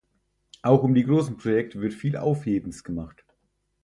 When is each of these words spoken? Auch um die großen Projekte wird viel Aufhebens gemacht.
Auch 0.63 0.81
um 0.81 0.95
die 0.95 1.03
großen 1.03 1.37
Projekte 1.37 1.79
wird 1.79 1.93
viel 1.93 2.17
Aufhebens 2.17 2.83
gemacht. 2.83 3.23